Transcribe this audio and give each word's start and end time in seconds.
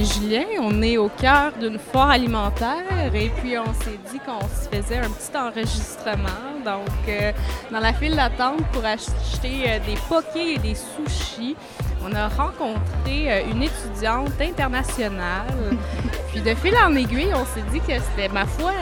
Julien, 0.00 0.44
on 0.60 0.80
est 0.80 0.96
au 0.96 1.08
cœur 1.08 1.52
d'une 1.60 1.78
foire 1.78 2.10
alimentaire 2.10 3.14
et 3.14 3.28
puis 3.28 3.58
on 3.58 3.72
s'est 3.84 3.98
dit 4.10 4.18
qu'on 4.20 4.40
se 4.40 4.74
faisait 4.74 4.98
un 4.98 5.10
petit 5.10 5.36
enregistrement. 5.36 6.28
Donc, 6.64 6.88
euh, 7.08 7.32
dans 7.70 7.80
la 7.80 7.92
file 7.92 8.16
d'attente 8.16 8.64
pour 8.72 8.84
acheter 8.84 9.64
euh, 9.68 9.78
des 9.86 9.94
pokés 10.08 10.54
et 10.54 10.58
des 10.58 10.74
sushis, 10.74 11.56
on 12.02 12.14
a 12.14 12.28
rencontré 12.28 13.30
euh, 13.30 13.50
une 13.50 13.62
étudiante 13.62 14.40
internationale. 14.40 15.76
puis 16.32 16.40
de 16.40 16.54
fil 16.54 16.74
en 16.76 16.94
aiguille, 16.96 17.32
on 17.34 17.44
s'est 17.44 17.66
dit 17.70 17.80
que 17.80 18.00
c'était, 18.00 18.28
ma 18.32 18.46
foi, 18.46 18.72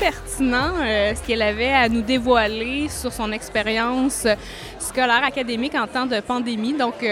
pertinent 0.00 0.74
ce 0.78 1.26
qu'elle 1.26 1.42
avait 1.42 1.72
à 1.72 1.88
nous 1.88 2.02
dévoiler 2.02 2.88
sur 2.88 3.12
son 3.12 3.30
expérience 3.30 4.26
scolaire 4.78 5.22
académique 5.22 5.74
en 5.74 5.86
temps 5.86 6.06
de 6.06 6.18
pandémie. 6.20 6.72
Donc, 6.72 7.04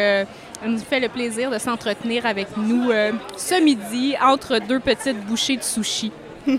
elle 0.62 0.72
nous 0.72 0.78
fait 0.78 1.00
le 1.00 1.08
plaisir 1.08 1.50
de 1.50 1.58
s'entretenir 1.58 2.26
avec 2.26 2.56
nous 2.56 2.90
euh, 2.90 3.12
ce 3.36 3.62
midi 3.62 4.16
entre 4.20 4.58
deux 4.58 4.80
petites 4.80 5.24
bouchées 5.24 5.56
de 5.56 5.62
sushi. 5.62 6.10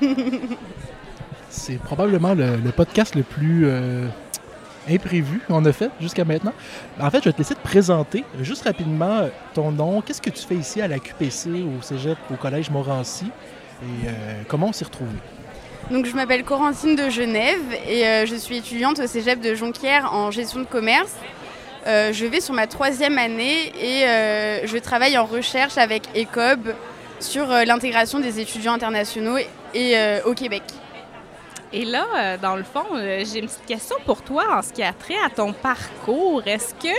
C'est 1.49 1.79
probablement 1.79 2.33
le, 2.33 2.71
podcast 2.71 3.15
le 3.15 3.23
plus 3.23 3.65
euh, 3.65 4.07
imprévu 4.89 5.41
qu'on 5.47 5.65
a 5.65 5.73
fait 5.73 5.89
jusqu'à 5.99 6.23
maintenant. 6.23 6.53
En 6.99 7.09
fait, 7.09 7.19
je 7.19 7.25
vais 7.25 7.33
te 7.33 7.39
laisser 7.39 7.55
te 7.55 7.61
présenter 7.61 8.23
juste 8.39 8.63
rapidement 8.63 9.17
euh, 9.17 9.27
ton 9.53 9.71
nom. 9.71 10.01
Qu'est-ce 10.01 10.21
que 10.21 10.29
tu 10.29 10.45
fais 10.45 10.55
ici 10.55 10.81
à 10.81 10.87
la 10.87 10.99
QPC, 10.99 11.49
au 11.63 11.81
Cégep, 11.81 12.17
au 12.31 12.35
Collège 12.35 12.69
Morancy? 12.69 13.25
Et 13.81 14.07
comment 14.49 14.67
on 14.67 14.73
s'y 14.73 14.83
retrouvé? 14.83 15.11
Donc, 15.91 16.05
je 16.05 16.15
m'appelle 16.15 16.43
Corentine 16.43 16.95
de 16.95 17.09
Genève 17.09 17.61
et 17.87 18.25
je 18.25 18.35
suis 18.35 18.57
étudiante 18.57 18.99
au 18.99 19.07
Cégep 19.07 19.39
de 19.41 19.55
Jonquière 19.55 20.13
en 20.13 20.29
gestion 20.31 20.59
de 20.59 20.65
commerce. 20.65 21.15
Euh, 21.87 22.11
je 22.11 22.25
vais 22.25 22.41
sur 22.41 22.53
ma 22.53 22.67
troisième 22.67 23.17
année 23.17 23.71
et 23.79 24.05
euh, 24.05 24.67
je 24.67 24.77
travaille 24.77 25.17
en 25.17 25.25
recherche 25.25 25.77
avec 25.77 26.03
ECOB 26.15 26.73
sur 27.19 27.49
euh, 27.49 27.63
l'intégration 27.63 28.19
des 28.19 28.39
étudiants 28.39 28.73
internationaux 28.73 29.37
et, 29.73 29.95
au 30.25 30.33
Québec. 30.33 30.63
Et 31.71 31.85
là, 31.85 32.37
dans 32.37 32.55
le 32.55 32.63
fond, 32.63 32.85
j'ai 32.95 33.39
une 33.39 33.45
petite 33.45 33.65
question 33.67 33.95
pour 34.03 34.23
toi 34.23 34.57
en 34.57 34.63
ce 34.63 34.73
qui 34.73 34.81
a 34.81 34.91
trait 34.91 35.17
à 35.23 35.29
ton 35.29 35.53
parcours. 35.53 36.41
Est-ce 36.47 36.73
que 36.73 36.95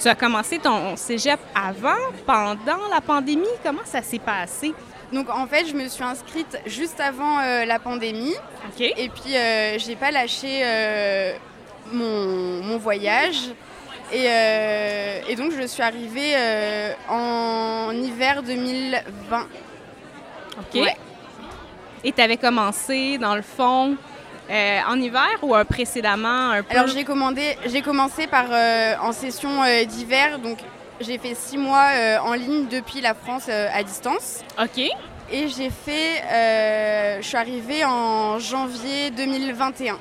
tu 0.00 0.06
as 0.06 0.14
commencé 0.14 0.60
ton 0.60 0.94
cégep 0.94 1.40
avant, 1.52 1.98
pendant 2.24 2.88
la 2.92 3.00
pandémie? 3.00 3.48
Comment 3.64 3.84
ça 3.84 4.02
s'est 4.02 4.20
passé? 4.20 4.72
Donc 5.12 5.28
en 5.30 5.46
fait, 5.46 5.66
je 5.66 5.74
me 5.74 5.88
suis 5.88 6.04
inscrite 6.04 6.58
juste 6.66 7.00
avant 7.00 7.40
la 7.40 7.78
pandémie. 7.78 8.34
Et 8.78 9.08
puis, 9.08 9.34
j'ai 9.78 9.96
pas 9.96 10.10
lâché 10.10 10.64
mon, 11.92 12.62
mon, 12.62 12.78
voyage. 12.78 13.50
Euh, 14.12 15.20
et, 15.28 15.36
donc 15.36 15.52
je 15.52 15.66
suis 15.66 15.82
arrivée 15.82 16.34
euh, 16.36 16.92
en 17.08 17.90
hiver 17.92 18.42
2020. 18.42 19.46
OK. 20.58 20.82
Et 22.06 22.12
tu 22.12 22.20
avais 22.20 22.36
commencé, 22.36 23.16
dans 23.18 23.34
le 23.34 23.42
fond, 23.42 23.96
euh, 24.50 24.80
en 24.86 25.00
hiver 25.00 25.38
ou 25.42 25.54
précédemment 25.64 26.50
un 26.50 26.62
peu? 26.62 26.76
Alors 26.76 26.86
j'ai 26.86 27.82
commencé 27.82 28.26
par 28.26 28.46
en 29.02 29.12
session 29.12 29.62
d'hiver, 29.86 30.38
donc 30.38 30.58
j'ai 31.00 31.18
fait 31.18 31.34
six 31.34 31.58
mois 31.58 31.90
en 32.22 32.34
ligne 32.34 32.66
depuis 32.68 33.00
la 33.00 33.14
France 33.14 33.48
à 33.48 33.82
distance. 33.82 34.42
OK. 34.60 34.78
Et 35.32 35.48
j'ai 35.48 35.70
fait, 35.70 36.22
je 37.20 37.26
suis 37.26 37.36
arrivée 37.36 37.84
en 37.84 38.38
janvier 38.38 39.10
2021. 39.10 39.98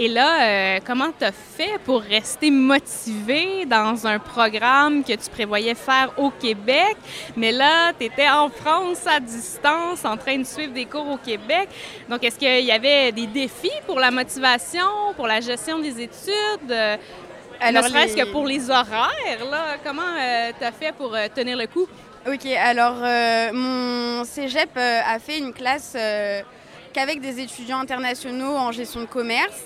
Et 0.00 0.06
là, 0.06 0.42
euh, 0.42 0.78
comment 0.86 1.08
tu 1.18 1.24
as 1.24 1.32
fait 1.32 1.76
pour 1.84 2.00
rester 2.00 2.52
motivé 2.52 3.66
dans 3.66 4.06
un 4.06 4.20
programme 4.20 5.02
que 5.02 5.12
tu 5.14 5.28
prévoyais 5.28 5.74
faire 5.74 6.12
au 6.16 6.30
Québec, 6.30 6.96
mais 7.36 7.50
là, 7.50 7.92
tu 7.98 8.06
étais 8.06 8.28
en 8.28 8.48
France 8.48 9.04
à 9.08 9.18
distance 9.18 10.04
en 10.04 10.16
train 10.16 10.38
de 10.38 10.44
suivre 10.44 10.72
des 10.72 10.84
cours 10.84 11.10
au 11.10 11.16
Québec? 11.16 11.68
Donc, 12.08 12.22
est-ce 12.22 12.38
qu'il 12.38 12.64
y 12.64 12.70
avait 12.70 13.10
des 13.10 13.26
défis 13.26 13.72
pour 13.86 13.98
la 13.98 14.12
motivation, 14.12 14.86
pour 15.16 15.26
la 15.26 15.40
gestion 15.40 15.80
des 15.80 16.00
études? 16.00 16.98
Alors, 17.60 17.84
ne 17.84 17.88
serait-ce 17.88 18.16
que 18.16 18.30
pour 18.30 18.46
les 18.46 18.70
horaires, 18.70 19.44
là, 19.50 19.76
comment 19.84 20.02
euh, 20.02 20.52
tu 20.58 20.64
as 20.64 20.72
fait 20.72 20.92
pour 20.92 21.14
euh, 21.14 21.26
tenir 21.34 21.56
le 21.56 21.66
coup? 21.66 21.86
OK, 22.26 22.46
alors 22.46 22.96
mon 23.54 24.24
cégep 24.24 24.76
a 24.76 25.18
fait 25.18 25.38
une 25.38 25.54
classe 25.54 25.96
qu'avec 26.92 27.20
des 27.20 27.40
étudiants 27.40 27.78
internationaux 27.78 28.54
en 28.56 28.70
gestion 28.70 29.00
de 29.00 29.06
commerce. 29.06 29.62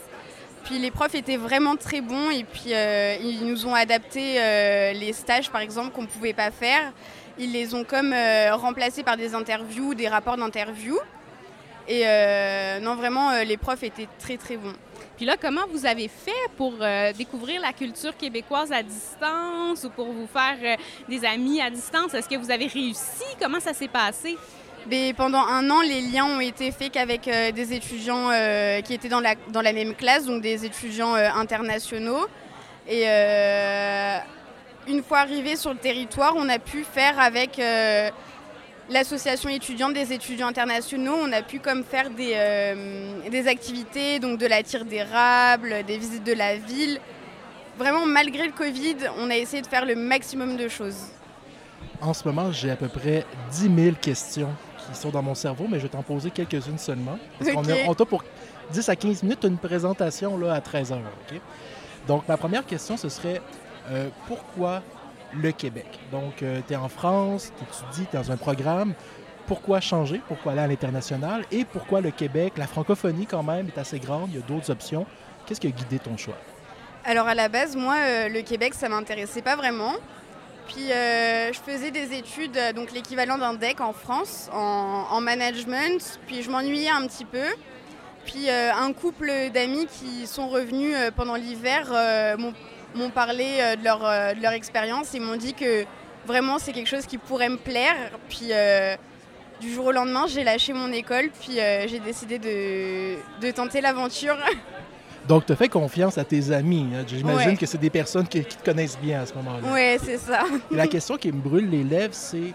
Puis 0.64 0.78
les 0.78 0.90
profs 0.90 1.14
étaient 1.14 1.36
vraiment 1.36 1.76
très 1.76 2.00
bons 2.00 2.30
et 2.30 2.44
puis 2.44 2.72
euh, 2.72 3.16
ils 3.20 3.44
nous 3.46 3.66
ont 3.66 3.74
adapté 3.74 4.34
euh, 4.36 4.92
les 4.92 5.12
stages 5.12 5.50
par 5.50 5.60
exemple 5.60 5.90
qu'on 5.90 6.02
ne 6.02 6.06
pouvait 6.06 6.32
pas 6.32 6.50
faire. 6.50 6.92
Ils 7.38 7.52
les 7.52 7.74
ont 7.74 7.84
comme 7.84 8.12
euh, 8.12 8.54
remplacés 8.54 9.02
par 9.02 9.16
des 9.16 9.34
interviews, 9.34 9.94
des 9.94 10.08
rapports 10.08 10.36
d'interviews. 10.36 11.00
Et 11.88 12.04
non, 12.80 12.94
vraiment, 12.94 13.32
les 13.42 13.56
profs 13.56 13.82
étaient 13.82 14.08
très 14.20 14.36
très 14.36 14.56
bons. 14.56 14.72
Puis 15.22 15.28
là, 15.28 15.36
comment 15.40 15.68
vous 15.70 15.86
avez 15.86 16.08
fait 16.08 16.32
pour 16.56 16.72
découvrir 17.16 17.60
la 17.60 17.72
culture 17.72 18.16
québécoise 18.16 18.72
à 18.72 18.82
distance 18.82 19.84
ou 19.84 19.90
pour 19.90 20.06
vous 20.06 20.26
faire 20.26 20.76
des 21.08 21.24
amis 21.24 21.60
à 21.60 21.70
distance? 21.70 22.12
Est-ce 22.12 22.28
que 22.28 22.34
vous 22.34 22.50
avez 22.50 22.66
réussi? 22.66 23.22
Comment 23.40 23.60
ça 23.60 23.72
s'est 23.72 23.86
passé? 23.86 24.36
pendant 25.16 25.46
un 25.46 25.70
an, 25.70 25.80
les 25.80 26.00
liens 26.00 26.24
ont 26.24 26.40
été 26.40 26.72
faits 26.72 26.90
qu'avec 26.90 27.28
euh, 27.28 27.52
des 27.52 27.72
étudiants 27.72 28.30
euh, 28.32 28.80
qui 28.80 28.94
étaient 28.94 29.08
dans 29.08 29.20
la, 29.20 29.36
dans 29.52 29.62
la 29.62 29.72
même 29.72 29.94
classe, 29.94 30.26
donc 30.26 30.42
des 30.42 30.64
étudiants 30.64 31.14
euh, 31.14 31.28
internationaux. 31.36 32.26
Et 32.88 33.06
une 34.88 35.04
fois 35.04 35.18
arrivés 35.18 35.54
sur 35.54 35.70
le 35.70 35.78
territoire, 35.78 36.34
on 36.36 36.48
a 36.48 36.58
pu 36.58 36.82
faire 36.82 37.20
avec 37.20 37.60
l'association 38.90 39.48
étudiante 39.48 39.94
des 39.94 40.12
étudiants 40.12 40.48
internationaux, 40.48 41.16
on 41.20 41.32
a 41.32 41.42
pu 41.42 41.60
comme 41.60 41.84
faire 41.84 42.10
des, 42.10 42.74
des 43.30 43.48
activités, 43.48 44.18
donc 44.18 44.38
de 44.38 44.46
la 44.46 44.62
tire 44.62 44.84
d'érable, 44.84 45.84
des 45.86 45.98
visites 45.98 46.24
de 46.24 46.32
la 46.32 46.56
ville. 46.56 47.00
Vraiment, 47.78 48.06
malgré 48.06 48.46
le 48.46 48.52
Covid, 48.52 48.96
on 49.18 49.30
a 49.30 49.36
essayé 49.36 49.62
de 49.62 49.66
faire 49.66 49.84
le 49.86 49.94
maximum 49.94 50.56
de 50.56 50.68
choses. 50.68 51.06
En 52.00 52.12
ce 52.12 52.26
moment, 52.26 52.52
j'ai 52.52 52.70
à 52.70 52.76
peu 52.76 52.88
près 52.88 53.24
10 53.50 53.70
000 53.84 53.96
questions 54.00 54.50
qui 54.90 54.98
sont 54.98 55.10
dans 55.10 55.22
mon 55.22 55.34
cerveau, 55.34 55.66
mais 55.68 55.78
je 55.78 55.84
vais 55.84 55.88
t'en 55.88 56.02
poser 56.02 56.30
quelques-unes 56.30 56.78
seulement. 56.78 57.18
Parce 57.38 57.52
qu'on 57.52 57.64
a, 57.64 58.04
pour 58.04 58.24
10 58.72 58.88
à 58.88 58.96
15 58.96 59.22
minutes 59.22 59.44
une 59.44 59.58
présentation 59.58 60.36
là, 60.36 60.54
à 60.54 60.60
13 60.60 60.92
heures. 60.92 61.00
Donc, 62.06 62.26
ma 62.28 62.36
première 62.36 62.66
question, 62.66 62.96
ce 62.96 63.08
serait 63.08 63.40
euh, 63.90 64.08
pourquoi 64.26 64.82
le 65.34 65.52
Québec? 65.52 65.98
Donc, 66.10 66.42
euh, 66.42 66.60
tu 66.66 66.74
es 66.74 66.76
en 66.76 66.88
France, 66.88 67.52
tu 67.56 67.64
étudies, 67.64 68.06
tu 68.10 68.16
es 68.16 68.20
dans 68.20 68.32
un 68.32 68.36
programme. 68.36 68.94
Pourquoi 69.46 69.80
changer? 69.80 70.20
Pourquoi 70.28 70.52
aller 70.52 70.60
à 70.62 70.66
l'international? 70.66 71.44
Et 71.50 71.64
pourquoi 71.64 72.00
le 72.00 72.10
Québec? 72.10 72.54
La 72.56 72.66
francophonie, 72.66 73.26
quand 73.26 73.42
même, 73.42 73.68
est 73.68 73.78
assez 73.78 73.98
grande? 73.98 74.30
Il 74.30 74.36
y 74.36 74.42
a 74.42 74.46
d'autres 74.46 74.70
options. 74.70 75.06
Qu'est-ce 75.46 75.60
qui 75.60 75.66
a 75.66 75.70
guidé 75.70 75.98
ton 75.98 76.16
choix? 76.16 76.36
Alors, 77.04 77.26
à 77.26 77.34
la 77.34 77.48
base, 77.48 77.74
moi, 77.74 77.96
euh, 77.98 78.28
le 78.28 78.42
Québec, 78.42 78.74
ça 78.74 78.88
m'intéressait 78.88 79.42
pas 79.42 79.56
vraiment. 79.56 79.94
Puis 80.68 80.92
euh, 80.92 81.52
je 81.52 81.58
faisais 81.58 81.90
des 81.90 82.16
études, 82.16 82.56
donc 82.76 82.92
l'équivalent 82.92 83.36
d'un 83.36 83.54
DEC 83.54 83.80
en 83.80 83.92
France, 83.92 84.48
en, 84.52 85.20
management. 85.20 86.20
Puis 86.28 86.42
je 86.42 86.50
m'ennuyais 86.50 86.88
un 86.88 87.04
petit 87.08 87.24
peu. 87.24 87.44
Puis 88.24 88.48
un 88.48 88.92
couple 88.92 89.32
d'amis 89.52 89.86
qui 89.86 90.28
sont 90.28 90.48
revenus 90.48 90.94
pendant 91.16 91.34
l'hiver 91.34 91.90
m'ont 92.38 92.54
parlé 93.10 93.76
de 93.78 93.84
leur, 93.84 94.00
de 94.00 94.42
leur 94.42 94.52
expérience 94.52 95.14
et 95.14 95.20
m'ont 95.20 95.36
dit 95.36 95.54
que 95.54 95.84
vraiment 96.26 96.58
c'est 96.58 96.72
quelque 96.72 96.88
chose 96.88 97.06
qui 97.06 97.18
pourrait 97.18 97.48
me 97.48 97.56
plaire. 97.56 97.96
Puis 98.28 98.50
du 99.60 99.72
jour 99.72 99.86
au 99.86 99.92
lendemain, 99.92 100.26
j'ai 100.26 100.44
lâché 100.44 100.72
mon 100.72 100.92
école, 100.92 101.30
puis 101.40 101.58
j'ai 101.86 102.00
décidé 102.00 102.38
de, 102.38 103.16
de 103.40 103.50
tenter 103.50 103.80
l'aventure. 103.80 104.36
Donc, 105.28 105.46
tu 105.46 105.52
as 105.52 105.56
fait 105.56 105.68
confiance 105.68 106.18
à 106.18 106.24
tes 106.24 106.50
amis. 106.50 106.88
Hein. 106.94 107.04
J'imagine 107.06 107.56
que 107.56 107.66
c'est 107.66 107.78
des 107.78 107.90
personnes 107.90 108.26
qui, 108.26 108.44
te 108.44 108.64
connaissent 108.64 108.98
bien 108.98 109.22
à 109.22 109.26
ce 109.26 109.34
moment-là. 109.34 109.68
Oui, 109.72 109.98
c'est 110.04 110.18
ça. 110.18 110.42
la 110.70 110.86
question 110.88 111.16
qui 111.16 111.30
me 111.30 111.40
brûle 111.40 111.70
les 111.70 111.84
lèvres, 111.84 112.14
c'est 112.14 112.52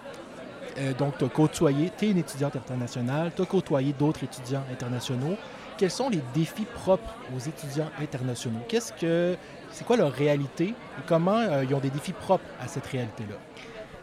euh, 0.80 0.94
donc, 0.94 1.18
tu 1.18 1.26
as 1.26 1.30
côtoyé, 1.30 1.92
tu 1.98 2.06
es 2.06 2.12
une 2.12 2.20
étudiante 2.20 2.56
internationale, 2.56 3.32
tu 3.36 3.42
as 3.42 3.46
côtoyé 3.46 3.94
d'autres 3.98 4.24
étudiants 4.24 4.64
internationaux. 4.72 5.38
Quels 5.78 5.92
sont 5.92 6.10
les 6.10 6.22
défis 6.34 6.66
propres 6.66 7.14
aux 7.36 7.40
étudiants 7.40 7.90
internationaux? 8.02 8.60
Qu'est-ce 8.68 8.92
que, 8.94 9.38
c'est 9.72 9.86
quoi 9.86 9.96
leur 9.96 10.12
réalité 10.12 10.70
et 10.70 11.02
comment 11.08 11.38
euh, 11.38 11.64
ils 11.64 11.76
ont 11.76 11.80
des 11.80 11.92
défis 11.92 12.14
propres 12.14 12.46
à 12.60 12.68
cette 12.68 12.88
réalité-là? 12.88 13.36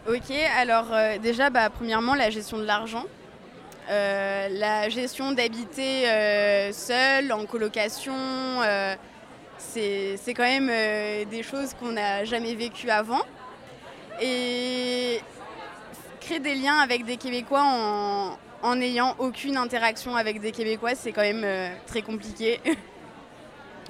OK, 0.08 0.30
alors 0.56 0.92
euh, 0.92 1.18
déjà, 1.18 1.50
bah, 1.50 1.70
premièrement, 1.70 2.14
la 2.14 2.30
gestion 2.30 2.58
de 2.58 2.64
l'argent. 2.64 3.04
Euh, 3.90 4.48
la 4.50 4.88
gestion 4.88 5.32
d'habiter 5.32 6.04
seul, 6.72 7.32
en 7.32 7.44
colocation, 7.44 8.14
c'est 9.58 10.18
quand 10.28 10.44
même 10.44 10.70
des 11.28 11.42
choses 11.42 11.74
qu'on 11.74 11.92
n'a 11.92 12.24
jamais 12.24 12.54
vécues 12.54 12.90
avant. 12.90 13.22
Et 14.22 15.20
créer 16.20 16.38
des 16.38 16.54
liens 16.54 16.78
avec 16.78 17.04
des 17.04 17.16
Québécois 17.16 17.62
en 17.64 18.38
n'ayant 18.74 19.14
aucune 19.18 19.56
interaction 19.56 20.16
avec 20.16 20.40
des 20.40 20.52
Québécois, 20.52 20.94
c'est 20.94 21.12
quand 21.12 21.22
même 21.22 21.46
très 21.86 22.02
compliqué. 22.02 22.60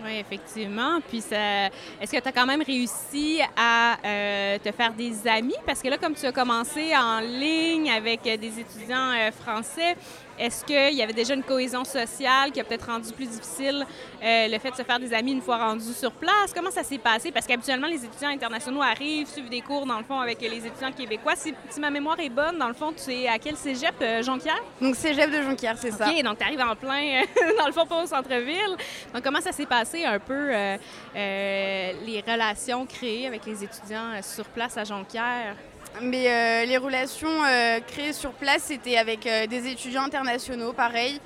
Oui, 0.03 0.17
effectivement. 0.19 1.01
Puis, 1.09 1.19
est-ce 1.19 2.11
que 2.11 2.21
tu 2.21 2.29
as 2.29 2.33
quand 2.33 2.47
même 2.47 2.63
réussi 2.63 3.41
à 3.57 3.97
euh, 4.05 4.59
te 4.59 4.73
faire 4.73 4.93
des 4.93 5.27
amis? 5.29 5.55
Parce 5.67 5.81
que 5.81 5.89
là, 5.89 5.99
comme 5.99 6.15
tu 6.15 6.27
as 6.27 6.33
commencé 6.33 6.97
en 6.97 7.21
ligne 7.21 7.91
avec 7.91 8.23
des 8.23 8.61
étudiants 8.61 9.13
euh, 9.13 9.31
français, 9.31 9.97
est-ce 10.39 10.65
qu'il 10.65 10.95
y 10.95 11.03
avait 11.03 11.13
déjà 11.13 11.35
une 11.35 11.43
cohésion 11.43 11.85
sociale 11.85 12.53
qui 12.53 12.61
a 12.61 12.65
peut-être 12.65 12.87
rendu 12.87 13.13
plus 13.13 13.27
difficile 13.27 13.87
euh, 14.23 14.49
le 14.49 14.59
fait 14.59 14.71
de 14.71 14.77
se 14.77 14.83
faire 14.83 14.99
des 14.99 15.13
amis 15.13 15.33
une 15.33 15.43
fois 15.43 15.59
rendu 15.59 15.93
sur 15.93 16.13
place? 16.13 16.53
Comment 16.55 16.71
ça 16.71 16.83
s'est 16.83 16.99
passé? 16.99 17.31
Parce 17.31 17.47
qu'habituellement, 17.47 17.87
les 17.87 18.05
étudiants 18.05 18.31
internationaux 18.31 18.83
arrivent, 18.83 19.29
suivent 19.29 19.49
des 19.49 19.61
cours, 19.61 19.87
dans 19.87 19.99
le 19.99 20.05
fond, 20.05 20.21
avec 20.21 20.41
les 20.41 20.67
étudiants 20.67 20.93
québécois. 20.93 21.35
Si, 21.37 21.55
ma 21.81 21.91
mémoire 21.91 22.19
est 22.21 22.29
bonne, 22.29 22.59
dans 22.59 22.69
le 22.69 22.75
fond, 22.75 22.93
tu 22.93 23.13
es 23.13 23.29
à 23.29 23.39
quel 23.39 23.57
cégep, 23.57 23.95
Jonquière? 24.23 24.63
Donc, 24.81 24.97
cégep 24.97 25.31
de 25.31 25.43
Jonquière, 25.43 25.77
c'est 25.79 25.91
ça. 25.91 26.09
OK, 26.09 26.23
donc 26.23 26.39
tu 26.39 26.45
arrives 26.45 26.61
en 26.61 26.77
plein, 26.77 27.23
dans 27.59 27.67
le 27.67 27.73
fond, 27.73 27.87
pas 27.87 28.03
au 28.03 28.07
centre-ville. 28.07 28.77
Donc, 29.13 29.23
comment 29.23 29.41
ça 29.41 29.53
s'est 29.53 29.67
passé? 29.67 30.05
un 30.05 30.19
peu 30.19 30.55
euh, 30.55 30.77
euh, 31.17 31.93
les 32.05 32.21
relations 32.21 32.87
créées 32.87 33.27
avec 33.27 33.47
les 33.47 33.65
étudiants 33.65 34.13
euh, 34.15 34.23
sur 34.23 34.45
place 34.47 34.77
à 34.77 34.85
Jonquière? 34.85 35.57
Mais 36.03 36.67
les 36.67 36.77
relations 36.77 37.43
créées 37.87 38.13
sur 38.13 38.33
place, 38.33 38.65
c'était 38.65 38.97
avec 38.97 39.29
des 39.49 39.69
étudiants 39.69 40.03
internationaux, 40.03 40.73
pareil. 40.73 41.21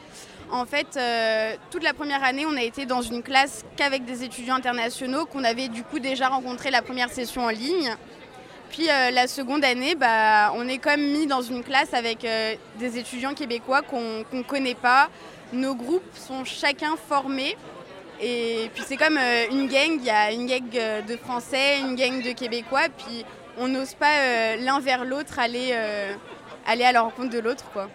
En 0.50 0.66
fait, 0.66 0.98
toute 1.70 1.82
la 1.82 1.94
première 1.94 2.22
année, 2.22 2.44
on 2.46 2.56
a 2.56 2.62
été 2.62 2.86
dans 2.86 3.02
une 3.02 3.22
classe 3.22 3.64
qu'avec 3.76 4.04
des 4.04 4.24
étudiants 4.24 4.56
internationaux 4.56 5.26
qu'on 5.26 5.44
avait 5.44 5.68
du 5.68 5.82
coup 5.82 5.98
déjà 5.98 6.28
rencontré 6.28 6.70
la 6.70 6.82
première 6.82 7.10
session 7.10 7.44
en 7.44 7.50
ligne. 7.50 7.94
Puis 8.70 8.86
la 8.86 9.26
seconde 9.26 9.64
année, 9.64 9.94
bah, 9.94 10.52
on 10.54 10.68
est 10.68 10.78
comme 10.78 11.00
mis 11.00 11.26
dans 11.26 11.42
une 11.42 11.64
classe 11.64 11.94
avec 11.94 12.26
des 12.78 12.98
étudiants 12.98 13.34
québécois 13.34 13.82
qu'on 13.82 14.24
ne 14.32 14.42
connaît 14.42 14.74
pas. 14.74 15.08
Nos 15.52 15.74
groupes 15.74 16.14
sont 16.14 16.44
chacun 16.44 16.94
formés 17.08 17.56
et 18.20 18.70
puis 18.74 18.82
c'est 18.86 18.96
comme 18.96 19.16
euh, 19.16 19.44
une 19.50 19.68
gang, 19.68 19.96
il 19.96 20.04
y 20.04 20.10
a 20.10 20.32
une 20.32 20.46
gang 20.46 20.62
euh, 20.74 21.02
de 21.02 21.16
Français, 21.16 21.78
une 21.80 21.94
gang 21.94 22.20
de 22.20 22.32
Québécois, 22.32 22.88
puis 22.96 23.24
on 23.58 23.68
n'ose 23.68 23.94
pas 23.94 24.18
euh, 24.18 24.56
l'un 24.56 24.80
vers 24.80 25.04
l'autre 25.04 25.38
aller, 25.38 25.72
aller 26.66 26.84
à 26.84 26.92
la 26.92 27.02
rencontre 27.02 27.30
de 27.30 27.38
l'autre. 27.38 27.64
quoi. 27.72 27.88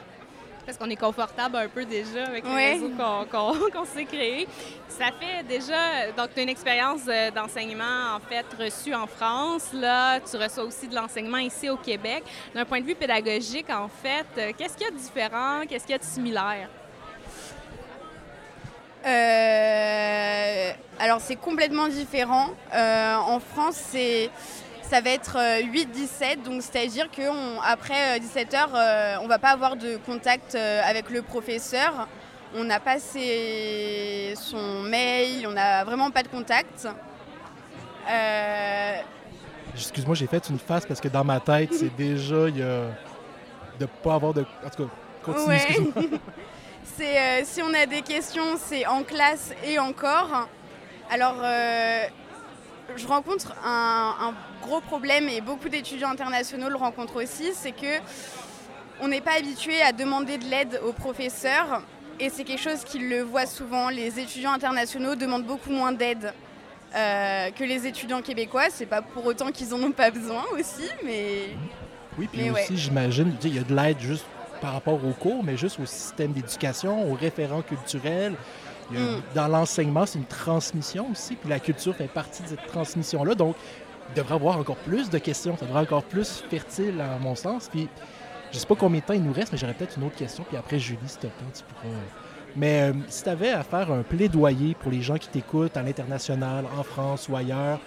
Parce 0.65 0.77
qu'on 0.77 0.89
est 0.89 0.95
confortable 0.95 1.57
un 1.57 1.67
peu 1.67 1.83
déjà 1.83 2.25
avec 2.25 2.45
les 2.45 2.73
réseaux 2.73 2.89
qu'on 3.73 3.85
s'est 3.85 4.05
créés. 4.05 4.47
Ça 4.87 5.07
fait 5.19 5.43
déjà, 5.43 6.11
donc 6.15 6.29
tu 6.33 6.39
as 6.39 6.43
une 6.43 6.49
expérience 6.49 7.01
d'enseignement 7.35 8.15
en 8.15 8.19
fait 8.21 8.45
reçue 8.57 8.93
en 8.93 9.07
France. 9.07 9.71
Là, 9.73 10.21
tu 10.21 10.37
reçois 10.37 10.63
aussi 10.63 10.87
de 10.87 10.95
l'enseignement 10.95 11.39
ici 11.39 11.69
au 11.69 11.75
Québec. 11.75 12.23
D'un 12.55 12.63
point 12.63 12.79
de 12.79 12.85
vue 12.85 12.95
pédagogique, 12.95 13.69
en 13.69 13.89
fait, 13.89 14.55
qu'est-ce 14.57 14.77
qu'il 14.77 14.85
y 14.85 14.89
a 14.89 14.91
de 14.91 14.97
différent, 14.97 15.61
qu'est-ce 15.67 15.83
qu'il 15.83 15.93
y 15.93 15.95
a 15.95 15.99
de 15.99 16.03
similaire? 16.03 16.69
Euh, 19.05 20.71
alors 20.99 21.19
c'est 21.19 21.35
complètement 21.35 21.87
différent. 21.87 22.51
Euh, 22.73 23.15
en 23.15 23.39
France, 23.39 23.75
c'est 23.75 24.29
ça 24.93 25.01
va 25.01 25.09
être 25.09 25.37
8-17, 25.37 25.65
euh, 25.73 26.35
donc 26.45 26.61
c'est-à-dire 26.61 27.09
qu'après 27.09 28.19
17h, 28.19 29.19
on 29.23 29.27
va 29.27 29.39
pas 29.39 29.49
avoir 29.49 29.75
de 29.75 29.97
contact 29.97 30.53
avec 30.53 31.09
le 31.09 31.23
professeur. 31.23 32.07
On 32.55 32.63
n'a 32.63 32.79
pas 32.79 32.99
son 32.99 34.81
mail, 34.83 35.47
on 35.47 35.53
n'a 35.53 35.83
vraiment 35.83 36.11
pas 36.11 36.21
de 36.21 36.27
contact. 36.27 36.87
Excuse-moi, 39.73 40.13
j'ai 40.13 40.27
fait 40.27 40.47
une 40.49 40.59
face 40.59 40.85
parce 40.85 41.01
que 41.01 41.07
dans 41.07 41.23
ma 41.23 41.39
tête, 41.39 41.73
c'est 41.73 41.95
déjà 41.97 42.47
il 42.49 42.59
y 42.59 42.61
a 42.61 42.83
de 43.79 43.87
pas 44.03 44.13
avoir 44.13 44.35
de. 44.35 44.45
En 44.63 44.69
tout 44.69 44.83
cas, 44.83 44.89
continue. 45.23 45.91
Euh, 46.99 47.41
si 47.43 47.61
on 47.61 47.73
a 47.73 47.85
des 47.85 48.01
questions, 48.01 48.55
c'est 48.57 48.85
en 48.85 49.03
classe 49.03 49.51
et 49.65 49.79
encore. 49.79 50.47
Alors, 51.09 51.37
euh, 51.41 52.05
je 52.95 53.07
rencontre 53.07 53.53
un, 53.65 54.33
gros 54.61 54.81
problème 54.81 55.27
et 55.29 55.41
beaucoup 55.41 55.69
d'étudiants 55.69 56.11
internationaux 56.11 56.69
le 56.69 56.75
rencontrent 56.75 57.21
aussi, 57.21 57.51
c'est 57.53 57.71
que 57.71 57.99
on 59.01 59.07
n'est 59.07 59.21
pas 59.21 59.37
habitué 59.37 59.81
à 59.81 59.91
demander 59.91 60.37
de 60.37 60.45
l'aide 60.45 60.79
aux 60.85 60.93
professeurs 60.93 61.81
et 62.19 62.29
c'est 62.29 62.43
quelque 62.43 62.61
chose 62.61 62.83
qu'ils 62.83 63.09
le 63.09 63.21
voient 63.21 63.45
souvent. 63.45 63.89
Les 63.89 64.19
étudiants 64.19 64.53
internationaux 64.53 65.15
demandent 65.15 65.45
beaucoup 65.45 65.71
moins 65.71 65.91
d'aide 65.91 66.33
euh, 66.95 67.49
que 67.51 67.63
les 67.63 67.87
étudiants 67.87 68.21
québécois. 68.21 68.65
C'est 68.69 68.85
pas 68.85 69.01
pour 69.01 69.25
autant 69.25 69.51
qu'ils 69.51 69.73
en 69.73 69.81
ont 69.81 69.91
pas 69.91 70.11
besoin 70.11 70.43
aussi, 70.57 70.87
mais. 71.03 71.49
Oui, 72.17 72.29
puis 72.31 72.51
aussi, 72.51 72.77
j'imagine, 72.77 73.35
il 73.43 73.55
y 73.55 73.59
a 73.59 73.63
de 73.63 73.75
l'aide 73.75 73.99
juste 73.99 74.25
par 74.61 74.73
rapport 74.73 75.03
aux 75.03 75.13
cours, 75.13 75.43
mais 75.43 75.57
juste 75.57 75.79
au 75.79 75.85
système 75.85 76.31
d'éducation, 76.31 77.11
aux 77.11 77.15
référents 77.15 77.63
culturels. 77.63 78.35
Mm. 78.93 79.21
Dans 79.35 79.47
l'enseignement, 79.47 80.05
c'est 80.05 80.19
une 80.19 80.25
transmission 80.25 81.07
aussi, 81.11 81.35
puis 81.35 81.49
la 81.49 81.59
culture 81.59 81.95
fait 81.95 82.07
partie 82.07 82.43
de 82.43 82.47
cette 82.49 82.65
transmission-là. 82.67 83.35
Donc, 83.35 83.55
il 84.09 84.15
devrait 84.15 84.35
y 84.35 84.37
avoir 84.37 84.57
encore 84.57 84.75
plus 84.77 85.09
de 85.09 85.17
questions, 85.17 85.57
ça 85.57 85.65
devrait 85.65 85.83
être 85.83 85.93
encore 85.93 86.03
plus 86.03 86.43
fertile 86.49 87.01
à 87.01 87.17
mon 87.19 87.35
sens. 87.35 87.69
Puis, 87.69 87.87
je 88.51 88.57
ne 88.57 88.59
sais 88.59 88.67
pas 88.67 88.75
combien 88.75 88.99
de 88.99 89.05
temps 89.05 89.13
il 89.13 89.23
nous 89.23 89.33
reste, 89.33 89.51
mais 89.51 89.57
j'aurais 89.57 89.73
peut-être 89.73 89.97
une 89.97 90.03
autre 90.03 90.15
question. 90.15 90.43
Puis 90.47 90.57
après, 90.57 90.77
Julie, 90.77 90.99
si 91.07 91.17
tu 91.17 91.27
tu 91.27 91.63
pourras. 91.63 91.95
Mais 92.55 92.81
euh, 92.81 92.93
si 93.07 93.23
tu 93.23 93.29
avais 93.29 93.49
à 93.49 93.63
faire 93.63 93.91
un 93.91 94.03
plaidoyer 94.03 94.75
pour 94.75 94.91
les 94.91 95.01
gens 95.01 95.17
qui 95.17 95.27
t'écoutent 95.27 95.75
à 95.75 95.81
l'international, 95.81 96.65
en 96.77 96.83
France 96.83 97.27
ou 97.29 97.35
ailleurs, 97.35 97.79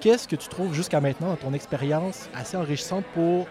qu'est-ce 0.00 0.26
que 0.26 0.36
tu 0.36 0.48
trouves 0.48 0.72
jusqu'à 0.72 1.00
maintenant 1.00 1.28
dans 1.28 1.36
ton 1.36 1.52
expérience 1.52 2.30
assez 2.34 2.56
enrichissante 2.56 3.04
pour 3.12 3.46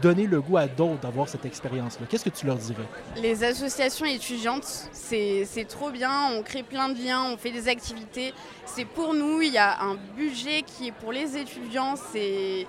donner 0.00 0.26
le 0.26 0.40
goût 0.40 0.56
à 0.56 0.66
d'autres 0.66 1.00
d'avoir 1.00 1.28
cette 1.28 1.44
expérience-là? 1.44 2.06
Qu'est-ce 2.08 2.24
que 2.24 2.30
tu 2.30 2.46
leur 2.46 2.56
dirais? 2.56 2.86
Les 3.16 3.44
associations 3.44 4.06
étudiantes, 4.06 4.88
c'est 4.92 5.66
trop 5.68 5.90
bien. 5.90 6.30
On 6.32 6.42
crée 6.42 6.62
plein 6.62 6.88
de 6.88 7.02
liens, 7.02 7.24
on 7.24 7.36
fait 7.36 7.50
des 7.50 7.68
activités. 7.68 8.32
C'est 8.64 8.84
pour 8.84 9.14
nous, 9.14 9.42
il 9.42 9.52
y 9.52 9.58
a 9.58 9.82
un 9.82 9.96
budget 10.16 10.62
qui 10.62 10.88
est 10.88 10.92
pour 10.92 11.12
les 11.12 11.36
étudiants. 11.36 11.94
C'est 12.12 12.66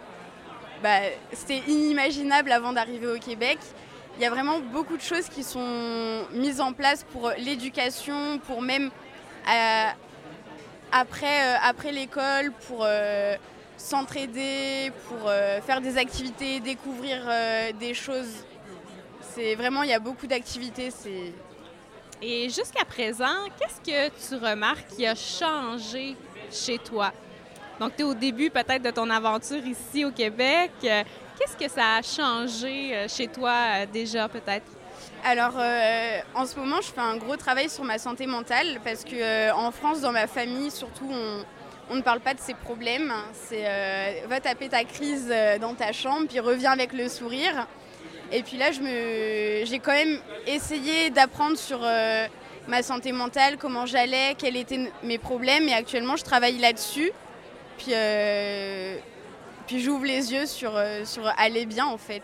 bah, 0.81 1.00
inimaginable 1.68 2.51
avant 2.51 2.74
d'arriver 2.74 3.07
au 3.07 3.19
Québec. 3.19 3.60
Il 4.18 4.24
y 4.24 4.25
a 4.25 4.30
vraiment 4.30 4.60
beaucoup 4.60 4.98
de 4.98 5.01
choses 5.01 5.30
qui 5.30 5.44
sont 5.44 6.25
mises 6.33 6.60
en 6.60 6.74
place 6.74 7.06
pour 7.12 7.31
l'éducation, 7.38 8.39
pour 8.39 8.62
même 8.62 8.89
euh, 9.48 9.86
après, 10.92 11.42
euh, 11.42 11.56
après 11.63 11.92
l'école, 11.92 12.51
pour... 12.68 12.83
Euh, 12.83 13.36
s'entraider, 13.79 14.91
pour 15.07 15.27
euh, 15.27 15.61
faire 15.61 15.81
des 15.81 15.97
activités, 15.97 16.59
découvrir 16.59 17.21
euh, 17.25 17.71
des 17.71 17.94
choses. 17.94 18.45
C'est 19.33 19.56
vraiment, 19.56 19.83
il 19.83 19.89
y 19.89 19.94
a 19.94 19.99
beaucoup 19.99 20.27
d'activités. 20.27 20.92
C'est... 20.92 21.33
Et 22.21 22.49
jusqu'à 22.49 22.83
présent, 22.83 23.47
qu'est-ce 23.57 23.80
que 23.80 24.09
tu 24.27 24.44
remarques 24.44 24.87
qui 24.95 25.07
a 25.07 25.15
changé 25.15 26.15
chez 26.51 26.77
toi? 26.77 27.13
Donc, 27.80 27.95
tu 27.95 28.01
es 28.01 28.06
au 28.06 28.13
début 28.13 28.49
peut-être 28.49 28.83
de 28.83 28.92
ton 28.92 29.09
aventure 29.09 29.65
ici 29.65 30.04
au 30.04 30.11
Québec. 30.11 30.71
Qu'est-ce 30.81 31.56
que 31.56 31.69
ça 31.69 31.95
a 31.95 32.01
changé 32.01 32.94
euh, 32.94 33.07
chez 33.07 33.30
toi 33.30 33.85
déjà 33.85 34.27
peut-être? 34.27 34.65
Alors, 35.23 35.56
en 36.33 36.45
ce 36.45 36.57
moment, 36.57 36.77
je 36.81 36.92
fais 36.92 37.01
un 37.01 37.18
gros 37.18 37.35
travail 37.35 37.69
sur 37.69 37.83
ma 37.83 37.97
santé 37.97 38.25
mentale 38.25 38.80
parce 38.85 39.04
que 39.04 39.51
en 39.51 39.69
France, 39.71 39.99
dans 39.99 40.13
ma 40.13 40.27
famille, 40.27 40.71
surtout, 40.71 41.09
on, 41.11 41.44
on 41.89 41.95
ne 41.95 42.01
parle 42.01 42.19
pas 42.19 42.33
de 42.33 42.39
ses 42.39 42.53
problèmes. 42.53 43.11
C'est 43.33 43.63
euh, 43.65 44.21
va 44.27 44.39
taper 44.39 44.69
ta 44.69 44.83
crise 44.83 45.29
euh, 45.31 45.57
dans 45.57 45.73
ta 45.73 45.91
chambre, 45.91 46.27
puis 46.27 46.39
reviens 46.39 46.71
avec 46.71 46.93
le 46.93 47.09
sourire. 47.09 47.67
Et 48.31 48.43
puis 48.43 48.57
là, 48.57 48.71
j'ai 48.71 49.79
quand 49.79 49.91
même 49.91 50.19
essayé 50.45 51.09
d'apprendre 51.09 51.57
sur 51.57 51.79
euh, 51.83 52.27
ma 52.67 52.83
santé 52.83 53.11
mentale, 53.11 53.57
comment 53.57 53.87
j'allais, 53.87 54.35
quels 54.37 54.55
étaient 54.55 54.91
mes 55.01 55.17
problèmes. 55.17 55.67
Et 55.67 55.73
actuellement, 55.73 56.15
je 56.15 56.23
travaille 56.23 56.59
là-dessus. 56.59 57.11
Puis, 57.79 59.79
j'ouvre 59.79 60.05
les 60.05 60.31
yeux 60.31 60.45
sur, 60.45 60.79
sur 61.05 61.25
aller 61.37 61.65
bien, 61.65 61.87
en 61.87 61.97
fait. 61.97 62.21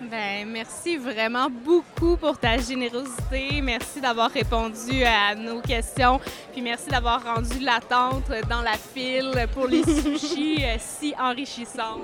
Ben, 0.00 0.48
merci 0.48 0.96
vraiment 0.96 1.48
beaucoup 1.50 2.16
pour 2.16 2.38
ta 2.38 2.56
générosité. 2.56 3.60
Merci 3.60 4.00
d'avoir 4.00 4.30
répondu 4.30 5.02
à 5.02 5.34
nos 5.34 5.60
questions. 5.60 6.20
Puis 6.52 6.62
merci 6.62 6.88
d'avoir 6.88 7.22
rendu 7.24 7.58
l'attente 7.58 8.30
dans 8.48 8.62
la 8.62 8.74
file 8.74 9.46
pour 9.52 9.66
les 9.66 9.82
sushis 10.02 10.64
euh, 10.64 10.76
si 10.78 11.14
enrichissants. 11.18 11.98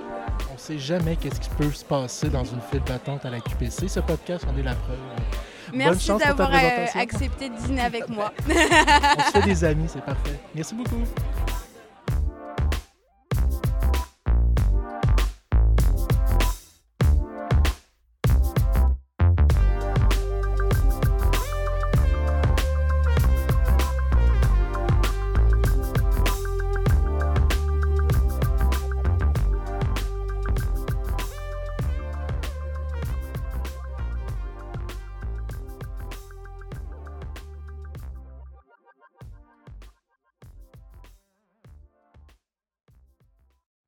On 0.50 0.54
ne 0.54 0.58
sait 0.58 0.78
jamais 0.78 1.14
qu'est-ce 1.14 1.38
qui 1.38 1.50
peut 1.50 1.70
se 1.70 1.84
passer 1.84 2.28
dans 2.28 2.44
une 2.44 2.60
file 2.70 2.82
d'attente 2.84 3.24
à 3.26 3.30
la 3.30 3.38
QPC. 3.38 3.86
Ce 3.86 4.00
podcast 4.00 4.44
en 4.52 4.58
est 4.58 4.64
la 4.64 4.74
preuve. 4.74 4.98
Merci 5.72 6.08
d'avoir 6.18 6.50
euh, 6.52 6.86
accepté 6.94 7.48
de 7.48 7.54
dîner 7.56 7.82
avec 7.82 8.08
moi. 8.08 8.32
On 8.48 9.22
se 9.22 9.30
fait 9.30 9.42
des 9.42 9.64
amis, 9.64 9.86
c'est 9.88 10.04
parfait. 10.04 10.38
Merci 10.54 10.74
beaucoup. 10.74 11.02